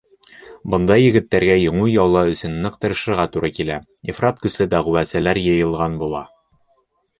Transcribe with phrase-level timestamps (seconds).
[0.73, 3.77] Бында егеттәргә еңеү яулау өсөн ныҡ тырышырға тура килә,
[4.15, 6.27] ифрат көслө дәғүәселәр йыйылған була.